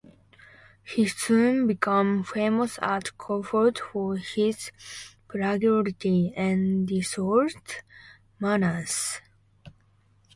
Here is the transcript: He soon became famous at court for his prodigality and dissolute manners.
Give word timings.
He 0.83 1.05
soon 1.07 1.67
became 1.67 2.23
famous 2.23 2.79
at 2.81 3.15
court 3.19 3.77
for 3.77 4.15
his 4.17 4.71
prodigality 5.27 6.33
and 6.35 6.87
dissolute 6.87 7.83
manners. 8.39 9.21